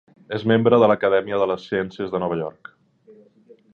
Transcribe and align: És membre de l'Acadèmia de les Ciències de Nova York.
És 0.37 0.45
membre 0.51 0.79
de 0.83 0.87
l'Acadèmia 0.91 1.41
de 1.43 1.47
les 1.51 1.67
Ciències 1.73 2.11
de 2.15 2.23
Nova 2.25 2.39
York. 2.43 2.73